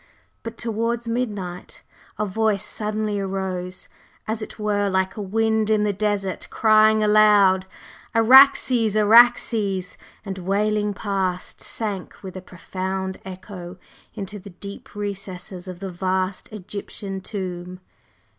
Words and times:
But 0.41 0.57
towards 0.57 1.07
midnight 1.07 1.83
a 2.17 2.25
Voice 2.25 2.65
suddenly 2.65 3.19
arose 3.19 3.87
as 4.27 4.41
it 4.41 4.57
were 4.57 4.89
like 4.89 5.15
a 5.15 5.21
wind 5.21 5.69
in 5.69 5.83
the 5.83 5.93
desert, 5.93 6.47
crying 6.49 7.03
aloud: 7.03 7.67
"Araxes! 8.15 8.97
Araxes!" 8.97 9.97
and 10.25 10.39
wailing 10.39 10.95
past, 10.95 11.61
sank 11.61 12.15
with 12.23 12.35
a 12.35 12.41
profound 12.41 13.19
echo 13.23 13.77
into 14.15 14.39
the 14.39 14.49
deep 14.49 14.95
recesses 14.95 15.67
of 15.67 15.81
the 15.81 15.91
vast 15.91 16.51
Egyptian 16.51 17.21
tomb. 17.21 17.79